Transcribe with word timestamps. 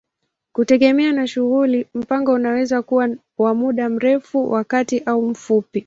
Kutegemea 0.53 1.11
na 1.13 1.27
shughuli, 1.27 1.87
mpango 1.93 2.33
unaweza 2.33 2.81
kuwa 2.81 3.09
wa 3.37 3.53
muda 3.53 3.89
mrefu, 3.89 4.51
wa 4.51 4.63
kati 4.63 4.99
au 4.99 5.21
mfupi. 5.29 5.79